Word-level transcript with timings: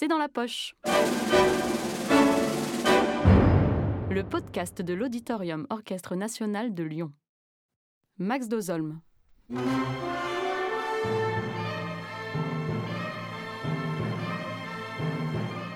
c'est 0.00 0.08
dans 0.08 0.16
la 0.16 0.30
poche. 0.30 0.74
Le 4.10 4.22
podcast 4.22 4.80
de 4.80 4.94
l'Auditorium 4.94 5.66
Orchestre 5.68 6.16
National 6.16 6.72
de 6.72 6.84
Lyon. 6.84 7.12
Max 8.16 8.48
Dozolm. 8.48 9.00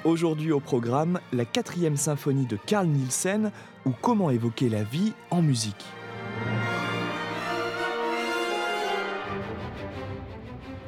Aujourd'hui 0.04 0.52
au 0.52 0.60
programme, 0.60 1.20
la 1.34 1.44
quatrième 1.44 1.98
symphonie 1.98 2.46
de 2.46 2.56
Carl 2.56 2.86
Nielsen 2.86 3.52
ou 3.84 3.90
comment 3.90 4.30
évoquer 4.30 4.70
la 4.70 4.84
vie 4.84 5.12
en 5.30 5.42
musique. 5.42 5.84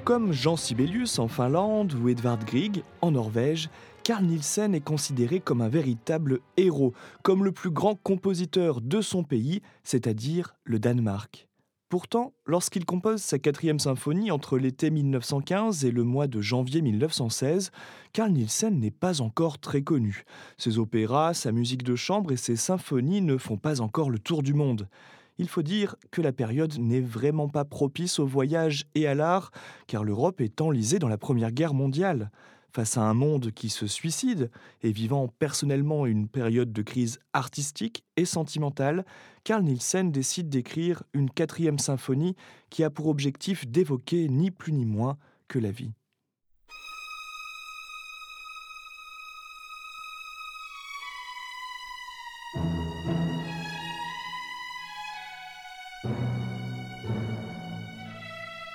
Comme 0.06 0.30
Jean 0.30 0.54
Sibelius 0.54 1.18
en 1.18 1.26
Finlande 1.26 1.92
ou 1.94 2.08
Edvard 2.08 2.38
Grieg 2.44 2.84
en 3.00 3.10
Norvège, 3.10 3.68
Carl 4.04 4.24
Nielsen 4.24 4.72
est 4.72 4.80
considéré 4.80 5.40
comme 5.40 5.60
un 5.60 5.68
véritable 5.68 6.38
héros, 6.56 6.92
comme 7.24 7.44
le 7.44 7.50
plus 7.50 7.70
grand 7.70 7.96
compositeur 7.96 8.80
de 8.80 9.00
son 9.00 9.24
pays, 9.24 9.62
c'est-à-dire 9.82 10.54
le 10.62 10.78
Danemark. 10.78 11.48
Pourtant, 11.88 12.34
lorsqu'il 12.46 12.84
compose 12.84 13.20
sa 13.20 13.40
quatrième 13.40 13.80
symphonie 13.80 14.30
entre 14.30 14.58
l'été 14.58 14.90
1915 14.90 15.84
et 15.84 15.90
le 15.90 16.04
mois 16.04 16.28
de 16.28 16.40
janvier 16.40 16.82
1916, 16.82 17.72
Carl 18.12 18.30
Nielsen 18.30 18.78
n'est 18.78 18.92
pas 18.92 19.20
encore 19.20 19.58
très 19.58 19.82
connu. 19.82 20.22
Ses 20.56 20.78
opéras, 20.78 21.34
sa 21.34 21.50
musique 21.50 21.82
de 21.82 21.96
chambre 21.96 22.30
et 22.30 22.36
ses 22.36 22.54
symphonies 22.54 23.22
ne 23.22 23.36
font 23.38 23.56
pas 23.56 23.80
encore 23.80 24.10
le 24.10 24.20
tour 24.20 24.44
du 24.44 24.54
monde 24.54 24.86
il 25.38 25.48
faut 25.48 25.62
dire 25.62 25.96
que 26.10 26.22
la 26.22 26.32
période 26.32 26.78
n'est 26.78 27.00
vraiment 27.00 27.48
pas 27.48 27.64
propice 27.64 28.18
au 28.18 28.26
voyage 28.26 28.86
et 28.94 29.06
à 29.06 29.14
l'art, 29.14 29.50
car 29.86 30.04
l'Europe 30.04 30.40
est 30.40 30.60
enlisée 30.60 30.98
dans 30.98 31.08
la 31.08 31.18
Première 31.18 31.52
Guerre 31.52 31.74
mondiale. 31.74 32.30
Face 32.72 32.98
à 32.98 33.02
un 33.02 33.14
monde 33.14 33.52
qui 33.52 33.70
se 33.70 33.86
suicide 33.86 34.50
et 34.82 34.92
vivant 34.92 35.28
personnellement 35.38 36.04
une 36.04 36.28
période 36.28 36.72
de 36.72 36.82
crise 36.82 37.20
artistique 37.32 38.04
et 38.18 38.26
sentimentale, 38.26 39.06
Carl 39.44 39.62
Nielsen 39.62 40.12
décide 40.12 40.50
d'écrire 40.50 41.02
une 41.14 41.30
quatrième 41.30 41.78
symphonie 41.78 42.36
qui 42.68 42.84
a 42.84 42.90
pour 42.90 43.06
objectif 43.06 43.66
d'évoquer 43.66 44.28
ni 44.28 44.50
plus 44.50 44.72
ni 44.72 44.84
moins 44.84 45.16
que 45.48 45.58
la 45.58 45.70
vie. 45.70 45.92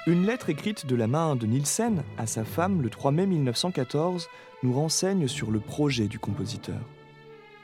Une 0.08 0.26
lettre 0.26 0.50
écrite 0.50 0.88
de 0.88 0.96
la 0.96 1.06
main 1.06 1.36
de 1.36 1.46
Nielsen 1.46 2.04
à 2.18 2.26
sa 2.26 2.44
femme 2.44 2.82
le 2.82 2.90
3 2.90 3.12
mai 3.12 3.28
1914 3.28 4.30
nous 4.64 4.74
renseigne 4.74 5.28
sur 5.28 5.52
le 5.52 5.60
projet 5.60 6.08
du 6.08 6.18
compositeur. 6.18 6.80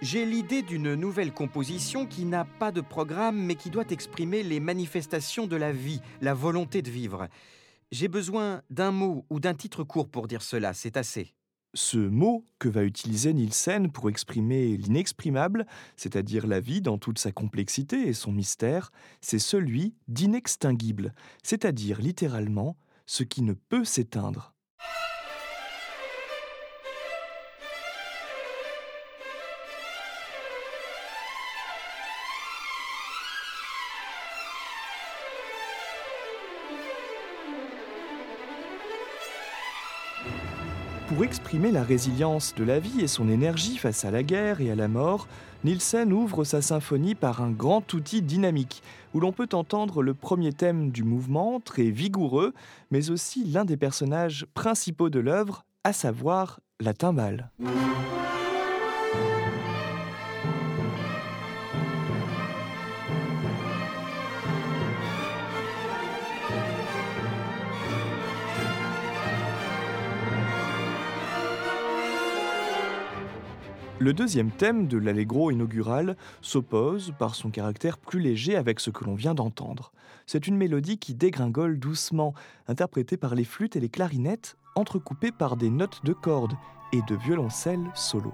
J'ai 0.04 0.24
l'idée 0.24 0.62
d'une 0.62 0.94
nouvelle 0.94 1.34
composition 1.34 2.06
qui 2.06 2.26
n'a 2.26 2.46
pas 2.46 2.72
de 2.72 2.82
programme 2.82 3.38
mais 3.38 3.56
qui 3.56 3.72
doit 3.72 3.90
exprimer 3.90 4.44
les 4.44 4.60
manifestations 4.60 5.48
de 5.48 5.56
la 5.56 5.72
vie, 5.72 6.00
la 6.22 6.36
volonté 6.36 6.84
de 6.84 6.92
vivre. 6.92 7.28
J'ai 7.92 8.08
besoin 8.08 8.62
d'un 8.70 8.92
mot 8.92 9.26
ou 9.32 9.40
d'un 9.40 9.56
titre 9.56 9.84
court 9.84 10.08
pour 10.08 10.28
dire 10.28 10.44
cela, 10.44 10.76
c'est 10.76 10.96
assez. 10.96 11.34
Ce 11.74 11.98
mot 11.98 12.46
que 12.60 12.70
va 12.70 12.84
utiliser 12.84 13.34
Nielsen 13.34 13.92
pour 13.92 14.10
exprimer 14.10 14.78
l'inexprimable, 14.78 15.66
c'est-à-dire 15.96 16.48
la 16.48 16.60
vie 16.60 16.82
dans 16.82 16.98
toute 16.98 17.20
sa 17.20 17.32
complexité 17.32 18.08
et 18.08 18.14
son 18.14 18.32
mystère, 18.32 18.92
c'est 19.22 19.40
celui 19.40 19.94
d'inextinguible, 20.08 21.14
c'est-à-dire 21.44 22.02
littéralement 22.02 22.78
ce 23.06 23.24
qui 23.24 23.42
ne 23.42 23.54
peut 23.54 23.86
s'éteindre. 23.86 24.57
Pour 41.18 41.26
exprimer 41.26 41.72
la 41.72 41.82
résilience 41.82 42.54
de 42.54 42.64
la 42.64 42.78
vie 42.78 43.02
et 43.02 43.08
son 43.08 43.28
énergie 43.28 43.78
face 43.78 44.06
à 44.06 44.12
la 44.12 44.22
guerre 44.22 44.62
et 44.62 44.70
à 44.70 44.76
la 44.76 44.88
mort, 44.88 45.28
Nielsen 45.64 46.14
ouvre 46.14 46.44
sa 46.44 46.62
symphonie 46.62 47.16
par 47.16 47.42
un 47.42 47.50
grand 47.50 47.92
outil 47.96 48.22
dynamique, 48.22 48.84
où 49.16 49.20
l'on 49.20 49.32
peut 49.32 49.50
entendre 49.54 50.04
le 50.04 50.14
premier 50.14 50.54
thème 50.54 50.92
du 50.92 51.02
mouvement, 51.02 51.60
très 51.60 51.90
vigoureux, 51.90 52.54
mais 52.92 53.10
aussi 53.10 53.44
l'un 53.46 53.66
des 53.66 53.78
personnages 53.78 54.46
principaux 54.54 55.10
de 55.10 55.20
l'œuvre, 55.20 55.66
à 55.84 55.92
savoir 55.92 56.60
la 56.80 56.94
timbale. 56.94 57.50
Le 74.00 74.14
deuxième 74.14 74.52
thème 74.52 74.88
de 74.88 75.00
l'allegro 75.00 75.50
inaugural 75.50 76.18
s'oppose 76.42 77.14
par 77.18 77.34
son 77.34 77.50
caractère 77.50 77.98
plus 77.98 78.20
léger 78.20 78.56
avec 78.56 78.80
ce 78.80 78.92
que 78.92 79.04
l'on 79.04 79.16
vient 79.16 79.34
d'entendre. 79.34 79.92
C'est 80.28 80.46
une 80.48 80.56
mélodie 80.56 81.00
qui 81.00 81.16
dégringole 81.16 81.80
doucement, 81.80 82.36
interprétée 82.68 83.18
par 83.18 83.34
les 83.34 83.44
flûtes 83.44 83.76
et 83.76 83.80
les 83.80 83.90
clarinettes, 83.90 84.56
entrecoupées 84.76 85.32
par 85.32 85.58
des 85.58 85.72
notes 85.72 86.06
de 86.06 86.14
cordes 86.14 86.54
et 86.94 87.02
de 87.08 87.16
violoncelles 87.16 87.90
solo. 87.96 88.34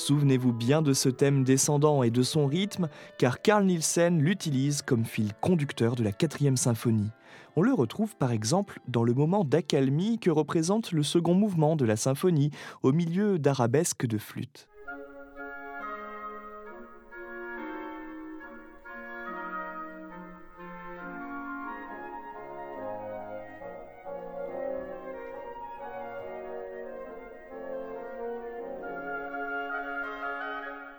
Souvenez-vous 0.00 0.54
bien 0.54 0.80
de 0.80 0.94
ce 0.94 1.10
thème 1.10 1.44
descendant 1.44 2.02
et 2.02 2.10
de 2.10 2.22
son 2.22 2.46
rythme, 2.46 2.88
car 3.18 3.42
Carl 3.42 3.66
Nielsen 3.66 4.18
l'utilise 4.18 4.80
comme 4.80 5.04
fil 5.04 5.34
conducteur 5.42 5.94
de 5.94 6.02
la 6.02 6.10
quatrième 6.10 6.56
symphonie. 6.56 7.10
On 7.54 7.60
le 7.60 7.74
retrouve 7.74 8.16
par 8.16 8.32
exemple 8.32 8.80
dans 8.88 9.04
le 9.04 9.12
moment 9.12 9.44
d'accalmie 9.44 10.18
que 10.18 10.30
représente 10.30 10.92
le 10.92 11.02
second 11.02 11.34
mouvement 11.34 11.76
de 11.76 11.84
la 11.84 11.96
symphonie, 11.96 12.50
au 12.82 12.92
milieu 12.92 13.38
d'arabesques 13.38 14.06
de 14.06 14.16
flûte. 14.16 14.69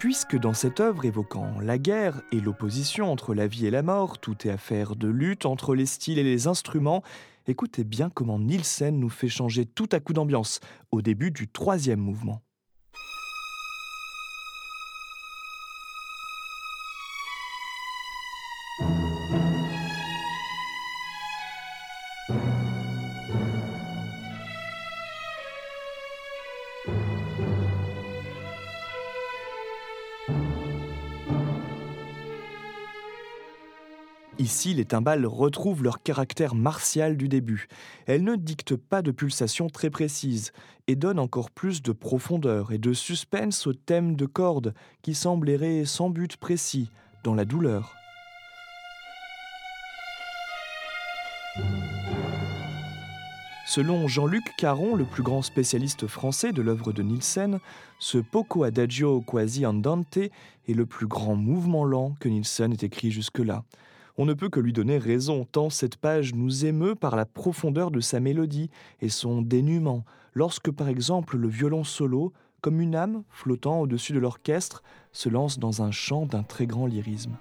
Puisque 0.02 0.36
dans 0.36 0.56
cette 0.56 0.80
œuvre 0.80 1.06
évoquant 1.06 1.60
la 1.62 1.78
guerre 1.78 2.24
et 2.32 2.40
l'opposition 2.40 3.12
entre 3.12 3.36
la 3.36 3.46
vie 3.46 3.68
et 3.68 3.70
la 3.70 3.84
mort, 3.84 4.18
tout 4.18 4.48
est 4.48 4.50
affaire 4.50 4.96
de 4.96 5.08
lutte 5.08 5.46
entre 5.46 5.76
les 5.76 5.86
styles 5.86 6.18
et 6.18 6.24
les 6.24 6.48
instruments, 6.48 7.04
écoutez 7.46 7.84
bien 7.84 8.10
comment 8.10 8.40
Nielsen 8.40 9.00
nous 9.00 9.12
fait 9.12 9.30
changer 9.30 9.68
tout 9.68 9.88
à 9.92 10.00
coup 10.00 10.14
d'ambiance 10.14 10.60
au 10.90 11.04
début 11.04 11.30
du 11.30 11.48
troisième 11.48 12.00
mouvement. 12.00 12.42
Ici, 34.42 34.74
les 34.74 34.86
timbales 34.86 35.28
retrouvent 35.28 35.84
leur 35.84 36.02
caractère 36.02 36.56
martial 36.56 37.16
du 37.16 37.28
début. 37.28 37.68
Elles 38.08 38.24
ne 38.24 38.36
dictent 38.36 38.76
pas 38.76 39.04
de 39.04 39.12
pulsations 39.12 39.70
très 39.70 39.92
précises 39.92 40.52
et 40.88 40.96
donnent 40.96 41.20
encore 41.20 41.52
plus 41.52 41.84
de 41.84 41.92
profondeur 41.92 42.72
et 42.72 42.80
de 42.80 42.92
suspense 42.92 43.68
au 43.68 43.74
thème 43.74 44.16
de 44.16 44.26
cordes 44.26 44.74
qui 45.04 45.14
semble 45.14 45.48
errer 45.48 45.86
sans 45.86 46.10
but 46.10 46.38
précis 46.38 46.90
dans 47.24 47.36
la 47.36 47.46
douleur. 47.46 47.94
Selon 53.68 54.08
Jean-Luc 54.08 54.56
Caron, 54.58 54.96
le 54.96 55.06
plus 55.06 55.22
grand 55.22 55.44
spécialiste 55.44 56.08
français 56.08 56.52
de 56.52 56.64
l'œuvre 56.64 56.94
de 56.94 57.04
Nielsen, 57.04 57.60
ce 58.00 58.18
Poco 58.18 58.64
Adagio 58.64 59.22
quasi 59.22 59.68
andante 59.68 60.18
est 60.18 60.34
le 60.74 60.88
plus 60.88 61.06
grand 61.06 61.36
mouvement 61.36 61.84
lent 61.84 62.16
que 62.20 62.28
Nielsen 62.28 62.74
ait 62.74 62.84
écrit 62.84 63.12
jusque-là. 63.12 63.64
On 64.18 64.26
ne 64.26 64.34
peut 64.34 64.50
que 64.50 64.60
lui 64.60 64.74
donner 64.74 64.98
raison, 64.98 65.46
tant 65.46 65.70
cette 65.70 65.98
page 65.98 66.34
nous 66.34 66.66
émeut 66.66 66.96
par 66.96 67.16
la 67.16 67.26
profondeur 67.26 67.92
de 67.92 68.00
sa 68.00 68.20
mélodie 68.20 68.70
et 69.00 69.10
son 69.10 69.42
dénuement, 69.42 70.04
lorsque 70.34 70.72
par 70.72 70.90
exemple 70.90 71.38
le 71.38 71.48
violon 71.48 71.84
solo, 71.84 72.34
comme 72.62 72.82
une 72.82 72.96
âme 72.96 73.24
flottant 73.30 73.80
au-dessus 73.82 74.14
de 74.14 74.20
l'orchestre, 74.20 74.84
se 75.12 75.30
lance 75.30 75.60
dans 75.60 75.82
un 75.82 75.92
chant 75.92 76.26
d'un 76.26 76.44
très 76.44 76.68
grand 76.68 76.86
lyrisme. 76.86 77.38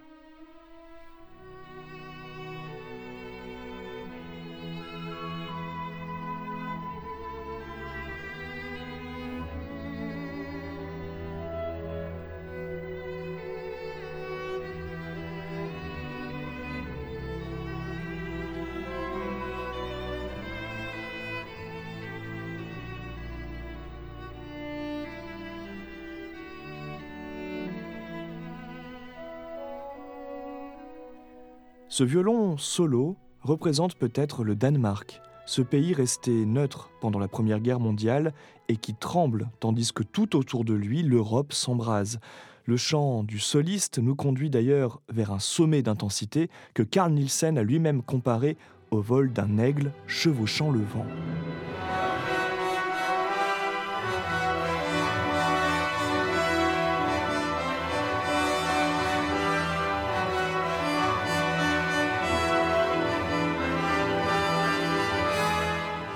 Ce 31.93 32.05
violon 32.05 32.57
solo 32.57 33.17
représente 33.43 33.97
peut-être 33.97 34.45
le 34.45 34.55
Danemark, 34.55 35.21
ce 35.45 35.61
pays 35.61 35.93
resté 35.93 36.47
neutre 36.47 36.89
pendant 37.01 37.19
la 37.19 37.27
Première 37.27 37.59
Guerre 37.59 37.81
mondiale 37.81 38.33
et 38.69 38.77
qui 38.77 38.95
tremble 38.95 39.51
tandis 39.59 39.93
que 39.93 40.05
tout 40.05 40.37
autour 40.37 40.65
de 40.65 40.73
lui 40.73 41.03
l'Europe 41.03 41.53
s'embrase. 41.53 42.21
Le 42.65 42.77
chant 42.77 43.25
du 43.25 43.41
soliste 43.41 43.99
nous 43.99 44.15
conduit 44.15 44.51
d'ailleurs 44.51 45.01
vers 45.09 45.33
un 45.33 45.41
sommet 45.41 45.83
d'intensité 45.83 46.49
que 46.75 46.85
Carl 46.85 47.13
Nielsen 47.13 47.59
a 47.59 47.65
lui-même 47.65 48.03
comparé 48.03 48.57
au 48.93 49.01
vol 49.01 49.33
d'un 49.33 49.59
aigle 49.59 49.91
chevauchant 50.07 50.71
le 50.71 50.85
vent. 50.85 51.07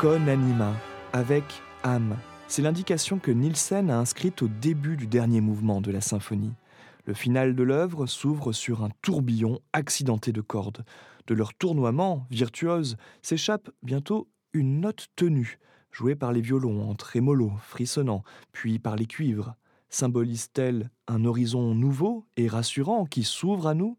Con 0.04 0.28
anima, 0.28 0.74
avec 1.14 1.44
âme. 1.82 2.18
C'est 2.46 2.60
l'indication 2.60 3.18
que 3.18 3.30
Nielsen 3.30 3.88
a 3.88 3.98
inscrite 3.98 4.42
au 4.42 4.48
début 4.48 4.98
du 4.98 5.06
dernier 5.06 5.40
mouvement 5.40 5.80
de 5.80 5.90
la 5.90 6.02
symphonie. 6.02 6.52
Le 7.06 7.14
final 7.14 7.56
de 7.56 7.62
l'œuvre 7.62 8.04
s'ouvre 8.04 8.52
sur 8.52 8.84
un 8.84 8.90
tourbillon 9.00 9.60
accidenté 9.72 10.30
de 10.30 10.42
cordes. 10.42 10.84
De 11.26 11.32
leur 11.32 11.54
tournoiement 11.54 12.26
virtuose 12.30 12.98
s'échappe 13.22 13.70
bientôt 13.82 14.28
une 14.52 14.82
note 14.82 15.06
tenue, 15.16 15.58
jouée 15.90 16.16
par 16.16 16.32
les 16.32 16.42
violons 16.42 16.86
en 16.86 16.94
trémolo, 16.94 17.52
frissonnant, 17.62 18.24
puis 18.52 18.78
par 18.78 18.96
les 18.96 19.06
cuivres. 19.06 19.54
Symbolise-t-elle 19.88 20.90
un 21.08 21.24
horizon 21.24 21.74
nouveau 21.74 22.26
et 22.36 22.46
rassurant 22.46 23.06
qui 23.06 23.22
s'ouvre 23.22 23.68
à 23.68 23.72
nous? 23.72 23.96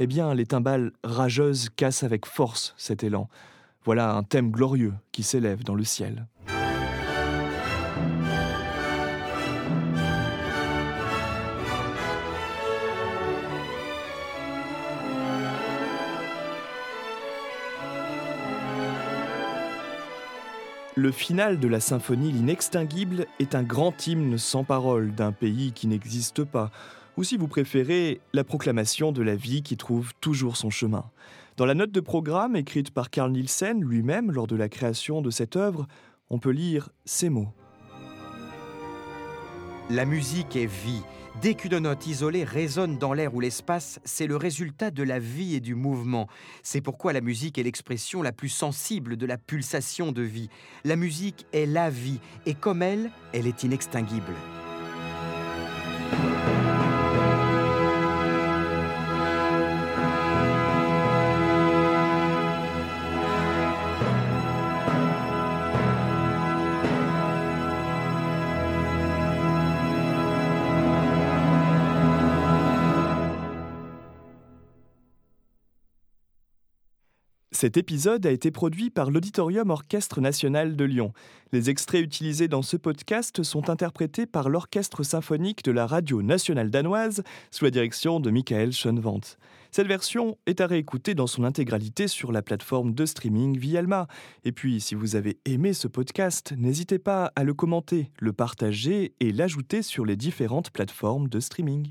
Eh 0.00 0.06
bien, 0.06 0.32
les 0.32 0.46
timbales 0.46 0.92
rageuses 1.02 1.70
cassent 1.70 2.04
avec 2.04 2.24
force 2.24 2.72
cet 2.76 3.02
élan. 3.02 3.28
Voilà 3.84 4.12
un 4.12 4.22
thème 4.22 4.52
glorieux 4.52 4.94
qui 5.10 5.24
s'élève 5.24 5.64
dans 5.64 5.74
le 5.74 5.82
ciel. 5.82 6.26
Le 20.94 21.12
final 21.12 21.60
de 21.60 21.68
la 21.68 21.78
symphonie 21.78 22.32
L'inextinguible 22.32 23.26
est 23.38 23.54
un 23.54 23.62
grand 23.62 24.06
hymne 24.06 24.36
sans 24.36 24.64
parole 24.64 25.12
d'un 25.12 25.30
pays 25.30 25.72
qui 25.72 25.86
n'existe 25.86 26.42
pas, 26.42 26.72
ou 27.18 27.24
si 27.24 27.36
vous 27.36 27.48
préférez, 27.48 28.20
la 28.32 28.44
proclamation 28.44 29.10
de 29.10 29.22
la 29.22 29.34
vie 29.34 29.64
qui 29.64 29.76
trouve 29.76 30.12
toujours 30.20 30.56
son 30.56 30.70
chemin. 30.70 31.10
Dans 31.56 31.66
la 31.66 31.74
note 31.74 31.90
de 31.90 31.98
programme 31.98 32.54
écrite 32.54 32.92
par 32.92 33.10
Carl 33.10 33.32
Nielsen 33.32 33.82
lui-même 33.82 34.30
lors 34.30 34.46
de 34.46 34.54
la 34.54 34.68
création 34.68 35.20
de 35.20 35.30
cette 35.30 35.56
œuvre, 35.56 35.88
on 36.30 36.38
peut 36.38 36.52
lire 36.52 36.90
ces 37.04 37.28
mots. 37.28 37.48
La 39.90 40.04
musique 40.04 40.54
est 40.54 40.66
vie. 40.66 41.02
Dès 41.42 41.54
qu'une 41.54 41.78
note 41.78 42.06
isolée 42.06 42.44
résonne 42.44 42.98
dans 42.98 43.14
l'air 43.14 43.34
ou 43.34 43.40
l'espace, 43.40 43.98
c'est 44.04 44.28
le 44.28 44.36
résultat 44.36 44.92
de 44.92 45.02
la 45.02 45.18
vie 45.18 45.56
et 45.56 45.60
du 45.60 45.74
mouvement. 45.74 46.28
C'est 46.62 46.80
pourquoi 46.80 47.12
la 47.12 47.20
musique 47.20 47.58
est 47.58 47.64
l'expression 47.64 48.22
la 48.22 48.30
plus 48.30 48.48
sensible 48.48 49.16
de 49.16 49.26
la 49.26 49.38
pulsation 49.38 50.12
de 50.12 50.22
vie. 50.22 50.50
La 50.84 50.94
musique 50.94 51.46
est 51.52 51.66
la 51.66 51.90
vie, 51.90 52.20
et 52.46 52.54
comme 52.54 52.80
elle, 52.80 53.10
elle 53.32 53.48
est 53.48 53.64
inextinguible. 53.64 54.34
Cet 77.60 77.76
épisode 77.76 78.24
a 78.24 78.30
été 78.30 78.52
produit 78.52 78.88
par 78.88 79.10
l'Auditorium 79.10 79.70
Orchestre 79.70 80.20
National 80.20 80.76
de 80.76 80.84
Lyon. 80.84 81.12
Les 81.50 81.70
extraits 81.70 82.04
utilisés 82.04 82.46
dans 82.46 82.62
ce 82.62 82.76
podcast 82.76 83.42
sont 83.42 83.68
interprétés 83.68 84.26
par 84.26 84.48
l'Orchestre 84.48 85.02
symphonique 85.02 85.64
de 85.64 85.72
la 85.72 85.88
Radio 85.88 86.22
nationale 86.22 86.70
danoise 86.70 87.24
sous 87.50 87.64
la 87.64 87.72
direction 87.72 88.20
de 88.20 88.30
Michael 88.30 88.72
Schoenwant. 88.72 89.22
Cette 89.72 89.88
version 89.88 90.38
est 90.46 90.60
à 90.60 90.68
réécouter 90.68 91.16
dans 91.16 91.26
son 91.26 91.42
intégralité 91.42 92.06
sur 92.06 92.30
la 92.30 92.42
plateforme 92.42 92.94
de 92.94 93.04
streaming 93.04 93.58
Vialma. 93.58 94.06
Et 94.44 94.52
puis, 94.52 94.80
si 94.80 94.94
vous 94.94 95.16
avez 95.16 95.40
aimé 95.44 95.72
ce 95.72 95.88
podcast, 95.88 96.54
n'hésitez 96.56 97.00
pas 97.00 97.32
à 97.34 97.42
le 97.42 97.54
commenter, 97.54 98.12
le 98.20 98.32
partager 98.32 99.16
et 99.18 99.32
l'ajouter 99.32 99.82
sur 99.82 100.06
les 100.06 100.14
différentes 100.14 100.70
plateformes 100.70 101.26
de 101.26 101.40
streaming. 101.40 101.88